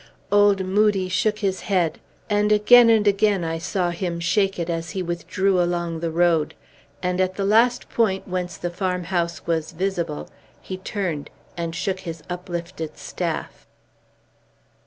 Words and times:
Old 0.31 0.65
Moodie 0.65 1.09
shook 1.09 1.37
his 1.45 1.59
head; 1.61 1.99
and 2.27 2.51
again 2.51 2.89
and 2.89 3.07
again 3.07 3.43
I 3.43 3.59
saw 3.59 3.91
him 3.91 4.19
shake 4.19 4.57
it, 4.57 4.67
as 4.67 4.89
he 4.89 5.03
withdrew 5.03 5.61
along 5.61 5.99
the 5.99 6.09
road; 6.09 6.55
and 7.03 7.21
at 7.21 7.35
the 7.35 7.45
last 7.45 7.87
point 7.87 8.27
whence 8.27 8.57
the 8.57 8.71
farmhouse 8.71 9.45
was 9.45 9.73
visible, 9.73 10.27
he 10.59 10.77
turned 10.77 11.29
and 11.55 11.75
shook 11.75 11.99
his 11.99 12.23
uplifted 12.31 12.97
staff. 12.97 13.67